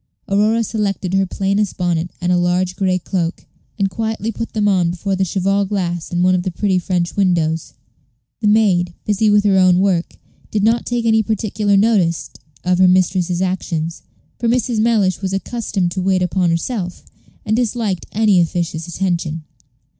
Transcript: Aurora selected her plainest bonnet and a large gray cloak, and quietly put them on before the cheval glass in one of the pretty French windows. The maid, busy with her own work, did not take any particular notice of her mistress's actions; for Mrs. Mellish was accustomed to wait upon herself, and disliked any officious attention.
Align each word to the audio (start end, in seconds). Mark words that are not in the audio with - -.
Aurora 0.27 0.63
selected 0.63 1.13
her 1.13 1.27
plainest 1.27 1.77
bonnet 1.77 2.09
and 2.19 2.31
a 2.31 2.35
large 2.39 2.75
gray 2.75 2.97
cloak, 2.97 3.45
and 3.77 3.87
quietly 3.87 4.31
put 4.31 4.53
them 4.53 4.67
on 4.67 4.89
before 4.89 5.15
the 5.15 5.23
cheval 5.23 5.63
glass 5.63 6.11
in 6.11 6.23
one 6.23 6.33
of 6.33 6.41
the 6.41 6.49
pretty 6.49 6.79
French 6.79 7.15
windows. 7.15 7.73
The 8.39 8.47
maid, 8.47 8.95
busy 9.05 9.29
with 9.29 9.43
her 9.43 9.59
own 9.59 9.77
work, 9.79 10.15
did 10.49 10.63
not 10.63 10.87
take 10.87 11.05
any 11.05 11.21
particular 11.21 11.77
notice 11.77 12.31
of 12.63 12.79
her 12.79 12.87
mistress's 12.87 13.43
actions; 13.43 14.01
for 14.39 14.49
Mrs. 14.49 14.79
Mellish 14.79 15.21
was 15.21 15.33
accustomed 15.33 15.91
to 15.91 16.01
wait 16.01 16.23
upon 16.23 16.49
herself, 16.49 17.05
and 17.45 17.55
disliked 17.55 18.07
any 18.11 18.39
officious 18.41 18.87
attention. 18.87 19.43